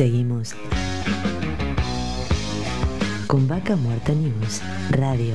[0.00, 0.54] Seguimos
[3.26, 5.34] con Vaca Muerta News Radio.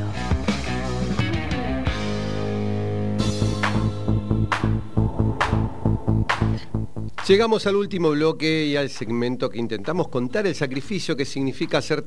[7.28, 12.04] Llegamos al último bloque y al segmento que intentamos contar el sacrificio que significa ser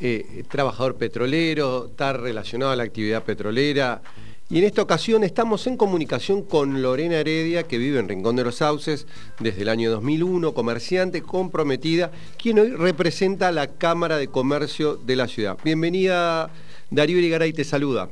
[0.00, 4.00] eh, trabajador petrolero, estar relacionado a la actividad petrolera.
[4.48, 8.44] Y en esta ocasión estamos en comunicación con Lorena Heredia, que vive en Rincón de
[8.44, 9.08] los Sauces
[9.40, 15.26] desde el año 2001, comerciante comprometida, quien hoy representa la Cámara de Comercio de la
[15.26, 15.58] ciudad.
[15.64, 16.50] Bienvenida,
[16.90, 18.08] Darío Irigaray te saluda.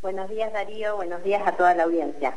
[0.00, 0.96] Buenos días, Darío.
[0.96, 2.32] Buenos días a toda la audiencia.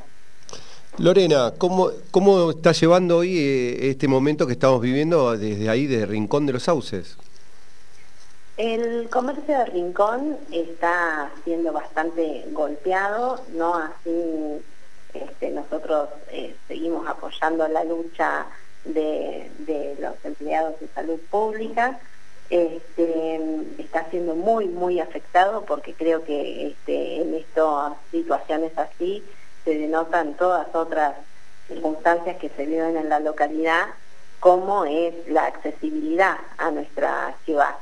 [0.97, 6.05] Lorena, ¿cómo, cómo está llevando hoy eh, este momento que estamos viviendo desde ahí, desde
[6.05, 7.15] Rincón de los Sauces?
[8.63, 14.63] El comercio de Rincón está siendo bastante golpeado, no así
[15.13, 18.45] este, nosotros eh, seguimos apoyando la lucha
[18.85, 19.51] de,
[19.99, 21.99] los empleados de salud pública.
[22.49, 23.41] Este,
[23.79, 29.25] está siendo muy, muy afectado porque creo que este, en estas situaciones así
[29.65, 31.15] se denotan todas otras
[31.67, 33.87] circunstancias que se viven en la localidad,
[34.39, 37.75] como es la accesibilidad a nuestra ciudad.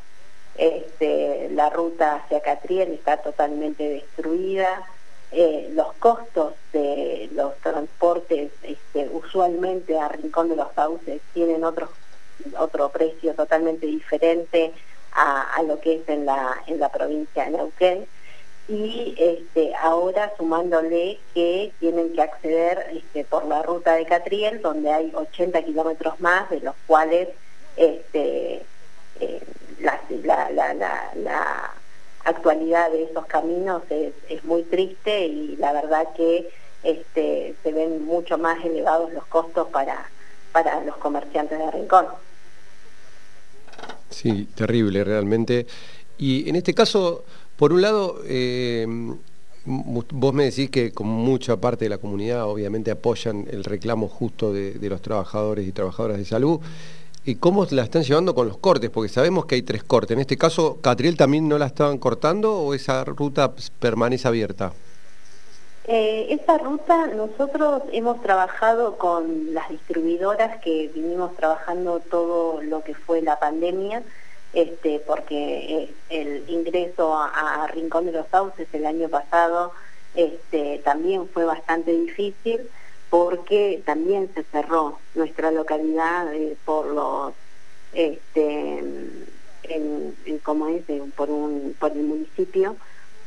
[0.57, 4.85] Este, la ruta hacia Catriel está totalmente destruida,
[5.33, 11.89] eh, los costos de los transportes este, usualmente a Rincón de los Sauces tienen otro,
[12.57, 14.73] otro precio totalmente diferente
[15.13, 18.07] a, lo que es en la, en la provincia de Neuquén.
[18.67, 25.11] Y este, ahora sumándole que tienen que acceder por la ruta de Catriel, donde hay
[25.13, 27.29] 80 kilómetros más, de los cuales
[29.19, 29.41] eh,
[29.79, 29.99] la,
[32.23, 36.49] actualidad de esos caminos es, muy triste y la verdad que
[36.83, 40.09] este, se ven mucho más elevados los costos para,
[40.51, 42.05] para los comerciantes de Rincón.
[44.09, 45.65] Sí, terrible realmente.
[46.17, 47.23] Y en este caso,
[47.55, 48.85] por un lado, eh,
[49.65, 54.53] vos me decís que con mucha parte de la comunidad obviamente apoyan el reclamo justo
[54.53, 56.59] de los trabajadores y trabajadoras de salud.
[57.23, 58.89] ¿Y cómo la están llevando con los cortes?
[58.89, 60.11] Porque sabemos que hay tres cortes.
[60.15, 64.73] En este caso, ¿Catriel también no la estaban cortando o esa ruta permanece abierta?
[65.85, 72.95] Eh, esa ruta nosotros hemos trabajado con las distribuidoras que vinimos trabajando todo lo que
[72.95, 74.01] fue la pandemia,
[74.53, 79.73] este, porque eh, el ingreso a, Rincón de los Sauces el año pasado
[80.15, 82.61] este, también fue bastante difícil
[83.11, 87.33] porque también se cerró nuestra localidad eh, por los
[87.93, 88.79] este
[89.63, 92.77] en, como dice por un por el municipio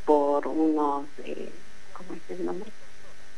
[0.03, 1.51] por unos eh,
[1.93, 2.69] cómo es el nombre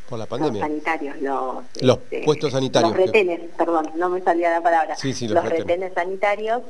[0.07, 0.61] por la pandemia.
[0.61, 2.95] Los sanitarios, los, los este, puestos sanitarios.
[2.95, 4.95] Los retenes, perdón, no me salía la palabra.
[4.95, 5.93] Sí, sí, los, retenes.
[5.95, 6.61] sanitarios.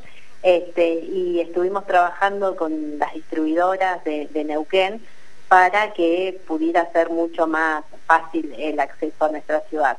[0.42, 5.04] Este, y estuvimos trabajando con las distribuidoras de, de Neuquén
[5.48, 9.98] para que pudiera ser mucho más fácil el acceso a nuestra ciudad.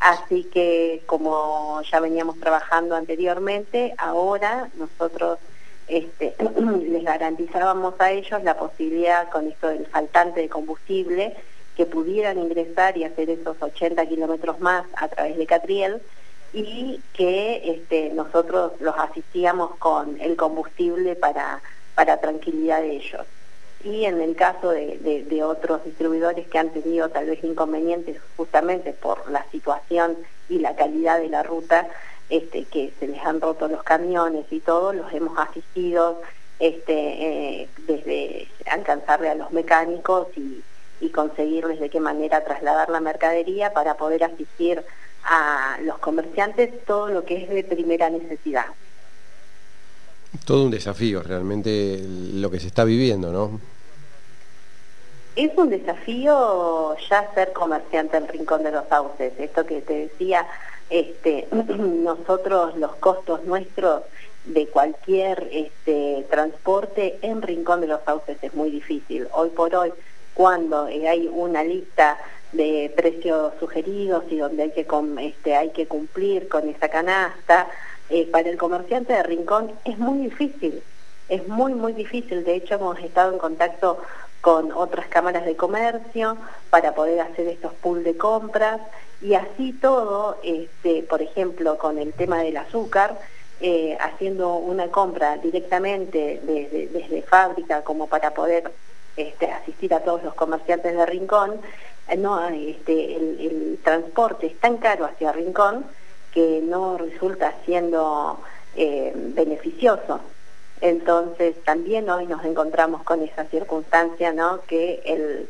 [0.00, 5.38] Así que como ya veníamos trabajando anteriormente, ahora nosotros
[5.88, 6.34] este,
[6.88, 11.36] les garantizábamos a ellos la posibilidad con esto del faltante de combustible
[11.76, 16.02] que pudieran ingresar y hacer esos 80 kilómetros más a través de Catriel
[16.52, 21.62] y que este, nosotros los asistíamos con el combustible para,
[21.94, 23.26] para tranquilidad de ellos
[23.84, 29.28] y en el caso de, otros distribuidores que han tenido tal vez inconvenientes justamente por
[29.30, 30.16] la situación
[30.48, 31.88] y la calidad de la ruta,
[32.28, 36.22] este, que se les han roto los camiones y todo, los hemos asistido
[36.58, 40.62] este, eh, desde alcanzarle a los mecánicos y,
[41.00, 44.82] y conseguirles de qué manera trasladar la mercadería para poder asistir
[45.24, 48.66] a los comerciantes todo lo que es de primera necesidad.
[50.46, 52.02] Todo un desafío realmente
[52.34, 53.60] lo que se está viviendo, ¿no?
[55.34, 59.32] Es un desafío ya ser comerciante en Rincón de los Sauces.
[59.38, 60.46] Esto que te decía,
[60.90, 64.02] este, nosotros los costos nuestros
[64.44, 69.28] de cualquier este, transporte en Rincón de los Sauces es muy difícil.
[69.32, 69.92] Hoy por hoy,
[70.34, 72.18] cuando hay una lista
[72.52, 74.86] de precios sugeridos y donde hay que,
[75.20, 77.68] este, hay que cumplir con esa canasta,
[78.10, 80.82] eh, para el comerciante de Rincón es muy difícil.
[81.30, 82.44] Es muy, muy difícil.
[82.44, 83.98] De hecho, hemos estado en contacto
[84.42, 86.36] con otras cámaras de comercio
[86.68, 88.80] para poder hacer estos pools de compras
[89.22, 93.16] y así todo, este, por ejemplo, con el tema del azúcar,
[93.60, 98.72] eh, haciendo una compra directamente desde, fábrica como para poder
[99.16, 101.60] este, asistir a todos los comerciantes de Rincón,
[102.08, 105.86] eh, no, este, el, transporte es tan caro hacia Rincón
[106.34, 108.40] que no resulta siendo
[108.74, 110.20] eh, beneficioso.
[110.82, 114.60] Entonces también hoy nos encontramos con esa circunstancia, ¿no?
[114.66, 115.48] Que el,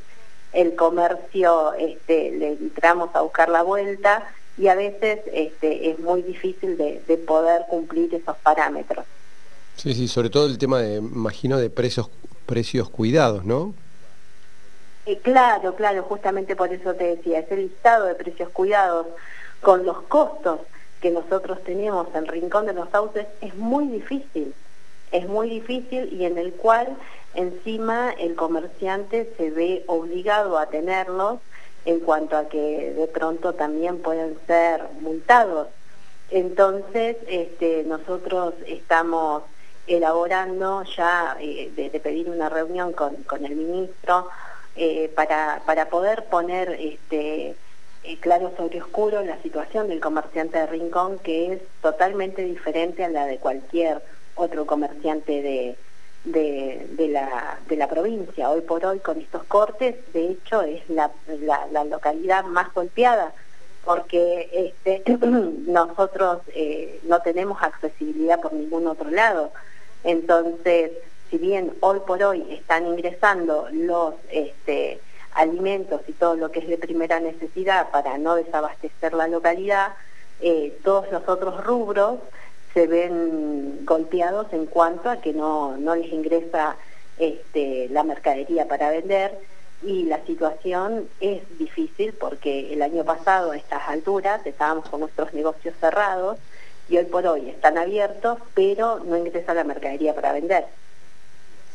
[0.52, 6.20] el comercio este, le entramos a buscar la vuelta y a veces este, es muy
[6.20, 9.06] difícil de, poder cumplir esos parámetros.
[9.76, 12.11] Sí, sí, sobre todo el tema, de, imagino, de precios,
[12.44, 13.73] precios cuidados, ¿no?
[15.06, 19.06] Eh, claro, claro, justamente por eso te decía, ese listado de precios cuidados
[19.62, 20.61] con los costos
[21.00, 24.55] que nosotros tenemos en Rincón de los Sauces es muy difícil,
[25.12, 26.97] es muy difícil y en el cual
[27.35, 31.38] encima el comerciante se ve obligado a tenerlos
[31.85, 35.69] en cuanto a que de pronto también pueden ser multados.
[36.31, 39.43] Entonces, este, nosotros estamos
[39.87, 44.29] elaborando ya eh, de, pedir una reunión con, el ministro
[44.76, 47.56] eh, para, para, poder poner este,
[48.05, 53.09] eh, claro sobre oscuro la situación del comerciante de Rincón, que es totalmente diferente a
[53.09, 54.00] la de cualquier
[54.34, 55.76] otro comerciante de,
[56.25, 58.50] de, la, de la provincia.
[58.50, 61.11] Hoy por hoy con estos cortes, de hecho, es la,
[61.70, 63.32] la, localidad más golpeada
[63.84, 65.02] porque este,
[65.67, 69.52] nosotros eh, no tenemos accesibilidad por ningún otro lado.
[70.05, 70.93] Entonces,
[71.31, 75.00] si bien hoy por hoy están ingresando los este,
[75.35, 79.94] alimentos y todo lo que es de primera necesidad para no desabastecer la localidad,
[80.40, 82.19] eh, todos los otros rubros
[82.74, 86.76] se ven golpeados en cuanto a que no, no les ingresa
[87.19, 89.38] este, la mercadería para vender
[89.82, 95.34] y la situación es difícil porque el año pasado a estas alturas estábamos con nuestros
[95.34, 96.38] negocios cerrados
[96.88, 100.66] y hoy por hoy están abiertos pero no ingresa la mercadería para vender.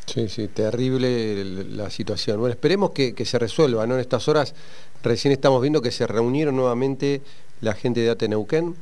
[0.05, 2.39] Sí, sí, terrible la situación.
[2.39, 3.95] Bueno, esperemos que, que, se resuelva, ¿no?
[3.95, 4.55] En estas horas
[5.03, 7.21] recién estamos viendo que se reunieron nuevamente
[7.59, 8.73] la gente de Ateneuquén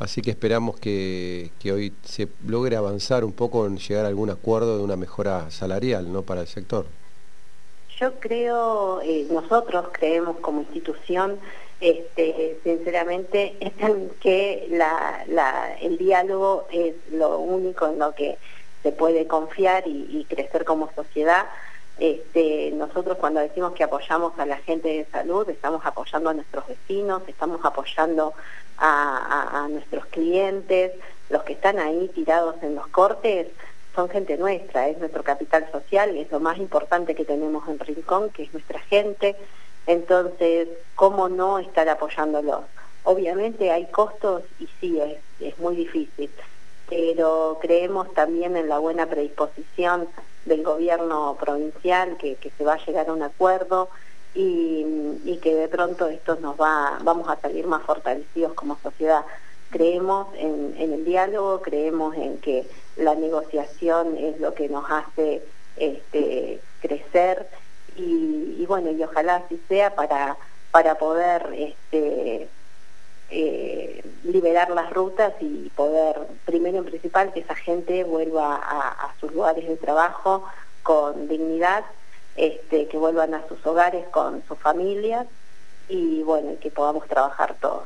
[0.00, 4.78] Así que esperamos que, hoy se logre avanzar un poco en llegar a algún acuerdo
[4.78, 6.22] de una mejora salarial ¿no?
[6.22, 6.86] para el sector.
[7.98, 11.38] Yo creo, eh, nosotros creemos como institución,
[11.82, 13.56] este, sinceramente,
[14.20, 14.70] que
[15.82, 18.38] el diálogo es lo único en lo que
[18.82, 21.44] se puede confiar y, crecer como sociedad.
[22.00, 26.66] Este, nosotros cuando decimos que apoyamos a la gente de salud, estamos apoyando a nuestros
[26.66, 28.32] vecinos, estamos apoyando
[28.78, 30.92] a, nuestros clientes,
[31.28, 33.48] los que están ahí tirados en los cortes,
[33.94, 38.30] son gente nuestra, es nuestro capital social, es lo más importante que tenemos en Rincón,
[38.30, 39.36] que es nuestra gente.
[39.86, 42.62] Entonces, ¿cómo no estar apoyándolos?
[43.04, 46.30] Obviamente hay costos y sí, es, es muy difícil,
[46.90, 50.08] pero creemos también en la buena predisposición
[50.44, 53.88] del gobierno provincial, que, que se va a llegar a un acuerdo
[54.34, 59.24] y, que de pronto esto nos va, vamos a salir más fortalecidos como sociedad.
[59.70, 62.66] Creemos en, el diálogo, creemos en que
[62.96, 65.42] la negociación es lo que nos hace
[65.76, 67.46] este, crecer
[67.96, 70.36] y, bueno, y ojalá así sea para,
[70.70, 72.48] para poder este,
[73.30, 79.32] eh, liberar las rutas y poder, primero en principal, que esa gente vuelva a sus
[79.32, 80.44] lugares de trabajo
[80.82, 81.84] con dignidad
[82.36, 85.26] este, que vuelvan a sus hogares con sus familias
[85.88, 87.82] y bueno, que podamos trabajar todos.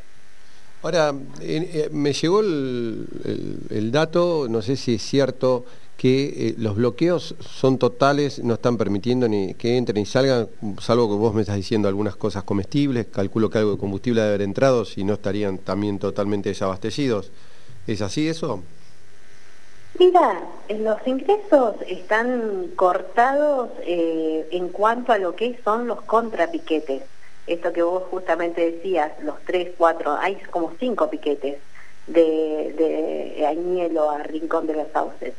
[0.83, 5.65] Ahora, eh, me llegó el, dato, no sé si es cierto,
[5.97, 10.49] que eh, los bloqueos son totales, no están permitiendo ni que entren ni salgan,
[10.81, 14.35] salvo que vos me estás diciendo algunas cosas comestibles, calculo que algo de combustible debe
[14.35, 17.31] haber entrado, si no estarían también totalmente desabastecidos.
[17.87, 18.63] ¿Es así eso?
[19.99, 27.03] Mira, los ingresos están cortados eh, en cuanto a lo que son los contrapiquetes.
[27.47, 31.59] Esto que vos justamente decías, los tres, cuatro, hay como cinco piquetes
[32.07, 32.75] de,
[33.37, 35.35] de Añelo a Rincón de los Sauces.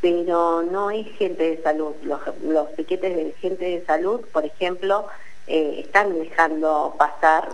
[0.00, 1.94] Pero no es gente de salud.
[2.02, 5.06] Los, piquetes de gente de salud, por ejemplo,
[5.46, 7.48] eh, están dejando pasar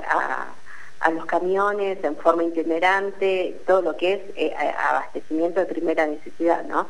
[1.00, 6.64] a los camiones en forma itinerante, todo lo que es eh, abastecimiento de primera necesidad,
[6.64, 6.88] ¿no?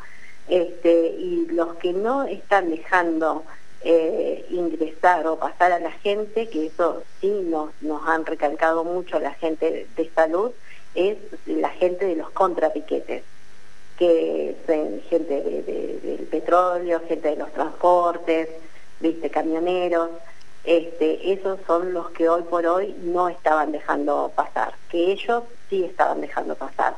[0.48, 3.44] Este, y los que no están dejando
[3.80, 9.18] eh, ingresar o pasar a la gente, que eso sí nos, nos han recalcado mucho
[9.18, 10.52] la gente de salud,
[10.94, 13.24] es la gente de los contrapiquetes,
[13.98, 14.56] que
[15.08, 18.48] gente del petróleo, gente de los transportes,
[19.00, 20.10] viste, camioneros,
[20.64, 25.84] este, esos son los que hoy por hoy no estaban dejando pasar, que ellos sí
[25.84, 26.96] estaban dejando pasar.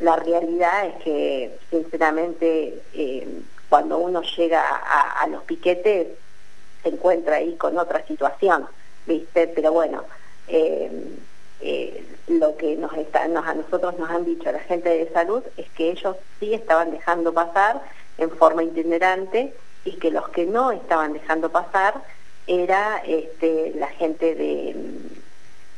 [0.00, 3.26] La realidad es que, sinceramente, eh,
[3.68, 6.08] cuando uno llega a, los piquetes,
[6.82, 8.66] se encuentra ahí con otra situación,
[9.06, 9.48] ¿viste?
[9.48, 10.04] Pero bueno,
[10.48, 10.90] eh,
[12.38, 15.68] lo que nos, está, nos a nosotros nos han dicho la gente de salud es
[15.70, 17.82] que ellos sí estaban dejando pasar
[18.18, 21.94] en forma itinerante y que los que no estaban dejando pasar
[22.46, 24.74] era este, la gente de,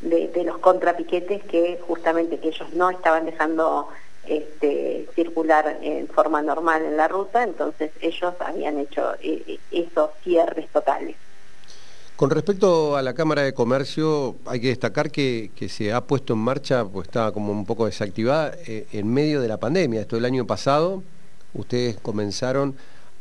[0.00, 3.88] de, los contrapiquetes que justamente ellos no estaban dejando
[4.26, 10.10] este, circular en forma normal en la ruta, entonces ellos habían hecho eh, eh, esos
[10.22, 11.16] cierres totales.
[12.16, 16.38] Con respecto a la Cámara de Comercio, hay que destacar que, se ha puesto en
[16.38, 20.02] marcha, pues estaba como un poco desactivada, eh, en medio de la pandemia.
[20.02, 21.02] Esto el año pasado,
[21.54, 22.76] ustedes comenzaron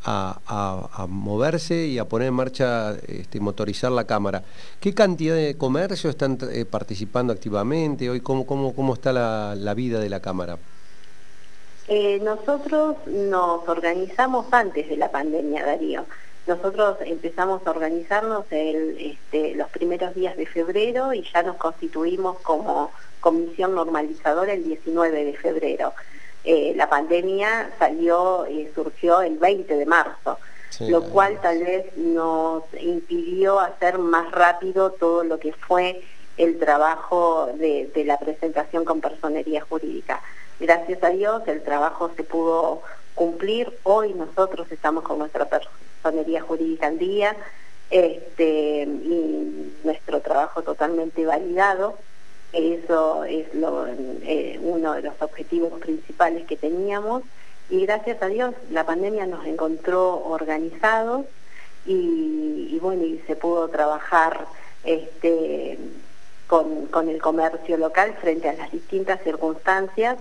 [0.06, 4.44] a, moverse y a poner en marcha, este, motorizar la Cámara.
[4.80, 8.22] ¿Qué cantidad de comercios están eh, participando activamente hoy?
[8.22, 10.58] ¿Cómo, cómo, cómo está la, vida de la Cámara?
[11.88, 16.06] Eh, nosotros nos organizamos antes de la pandemia, Darío.
[16.46, 22.40] Nosotros empezamos a organizarnos el, este, los primeros días de febrero y ya nos constituimos
[22.40, 25.94] como comisión normalizadora el 19 de febrero.
[26.44, 30.38] Eh, la pandemia salió y surgió el 20 de marzo,
[30.82, 36.02] lo cual tal vez nos impidió hacer más rápido todo lo que fue
[36.36, 40.22] el trabajo de, de la presentación con personería jurídica.
[40.60, 42.82] Gracias a Dios el trabajo se pudo
[43.16, 43.72] cumplir.
[43.84, 45.46] Hoy nosotros estamos con nuestra
[46.04, 47.36] personería jurídica al día
[47.90, 51.98] este, y nuestro trabajo totalmente validado.
[52.52, 57.24] Eso es eh, uno de los objetivos principales que teníamos
[57.70, 61.26] y gracias a Dios la pandemia nos encontró organizados
[61.86, 64.46] y, bueno, se pudo trabajar
[64.84, 65.78] este,
[66.48, 70.18] con, el comercio local frente a las distintas circunstancias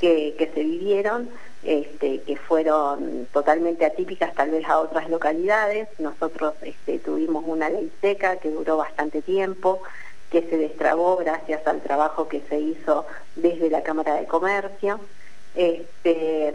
[0.00, 1.28] que, se vivieron,
[1.64, 5.88] este, que fueron totalmente atípicas tal vez a otras localidades.
[5.98, 9.82] Nosotros este, tuvimos una ley seca que duró bastante tiempo,
[10.30, 13.06] que se destrabó gracias al trabajo que se hizo
[13.36, 15.00] desde la Cámara de Comercio.
[15.54, 16.52] Este,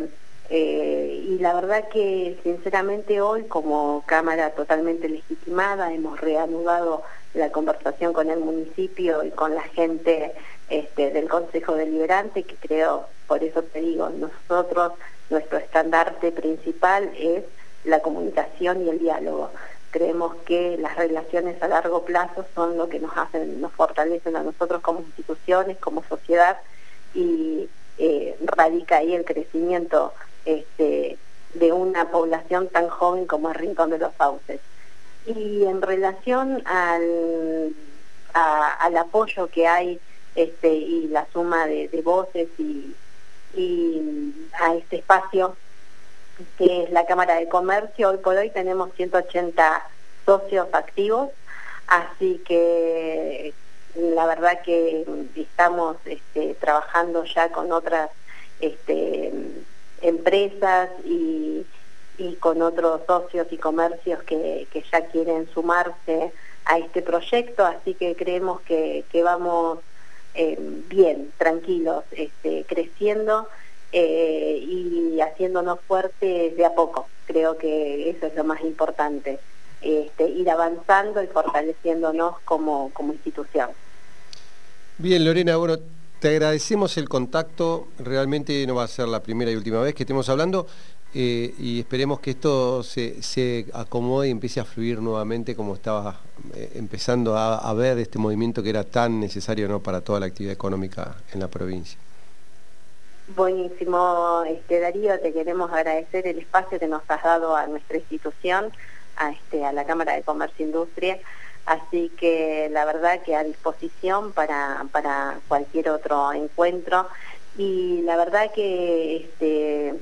[0.49, 7.03] eh, y la verdad que sinceramente hoy como Cámara totalmente legitimada hemos reanudado
[7.35, 10.33] la conversación con el municipio y con la gente
[10.69, 14.93] este, del Consejo Deliberante, que creo, por eso te digo, nosotros,
[15.29, 17.43] nuestro estandarte principal es
[17.83, 19.51] la comunicación y el diálogo.
[19.91, 24.43] Creemos que las relaciones a largo plazo son lo que nos hacen, nos fortalecen a
[24.43, 26.57] nosotros como instituciones, como sociedad
[27.13, 30.13] y eh, radica ahí el crecimiento
[30.49, 31.17] este,
[31.53, 34.59] de una población tan joven como el Rincón de los Sauces.
[35.25, 37.73] Y en relación al,
[38.33, 39.99] al apoyo que hay
[40.35, 42.95] este, y la suma de, voces y,
[44.59, 45.55] a este espacio
[46.57, 48.09] que es la Cámara de Comercio.
[48.09, 49.83] Hoy por hoy tenemos 180
[50.25, 51.29] socios activos,
[51.87, 53.53] así que
[53.95, 58.09] la verdad que estamos este, trabajando ya con otras
[60.01, 61.65] empresas y,
[62.39, 66.31] con otros socios y comercios que, ya quieren sumarse
[66.65, 69.79] a este proyecto, así que creemos que, vamos
[70.35, 73.47] eh, bien, tranquilos, este, creciendo
[73.93, 77.07] eh, y haciéndonos fuertes de a poco.
[77.25, 79.39] Creo que eso es lo más importante,
[79.81, 83.69] este, ir avanzando y fortaleciéndonos como, como institución.
[84.97, 85.77] Bien, Lorena, bueno,
[86.19, 90.03] te agradecemos el contacto, realmente no va a ser la primera y última vez que
[90.03, 90.67] estemos hablando
[91.13, 96.19] eh, y esperemos que esto se, se, acomode y empiece a fluir nuevamente como estaba
[96.53, 99.79] eh, empezando a, ver este movimiento que era tan necesario ¿no?
[99.79, 101.97] para toda la actividad económica en la provincia.
[103.35, 108.71] Buenísimo, este, Darío, te queremos agradecer el espacio que nos has dado a nuestra institución,
[109.15, 111.19] a, este, a la Cámara de Comercio e Industria,
[111.65, 117.07] así que la verdad que a disposición para, para cualquier otro encuentro.
[117.57, 119.95] Y la verdad que este,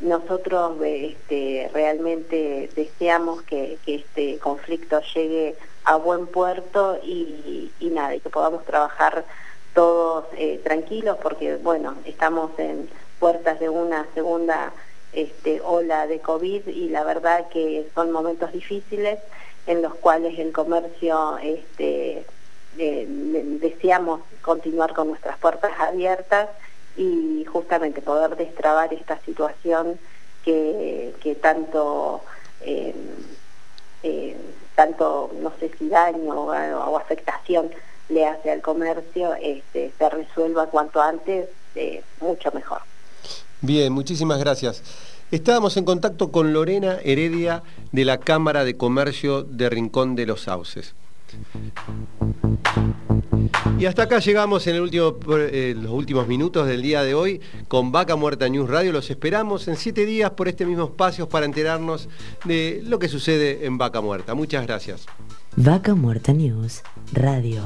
[0.00, 8.30] nosotros este, realmente deseamos que, este conflicto llegue a buen puerto y, nada, y que
[8.30, 9.24] podamos trabajar
[9.74, 14.72] todos eh, tranquilos porque, bueno, estamos en puertas de una segunda
[15.12, 19.18] este, ola de COVID y la verdad que son momentos difíciles
[19.66, 22.26] en los cuales el comercio este,
[22.76, 26.48] deseamos continuar con nuestras puertas abiertas
[26.96, 29.98] y justamente poder destrabar esta situación
[30.44, 32.22] que, que tanto,
[32.60, 32.94] eh,
[34.02, 34.36] eh,
[34.74, 37.70] tanto, no sé si daño o afectación
[38.08, 42.80] le hace al comercio este, se resuelva cuanto antes, eh, mucho mejor.
[43.60, 44.82] Bien, muchísimas gracias.
[45.34, 50.42] Estábamos en contacto con Lorena Heredia de la Cámara de Comercio de Rincón de los
[50.42, 50.94] Sauces.
[53.76, 58.14] Y hasta acá llegamos en eh, los últimos minutos del día de hoy con Vaca
[58.14, 58.92] Muerta News Radio.
[58.92, 62.08] Los esperamos en siete días por este mismo espacio para enterarnos
[62.44, 64.36] de lo que sucede en Vaca Muerta.
[64.36, 65.04] Muchas gracias.
[65.56, 67.64] Vaca Muerta News Radio.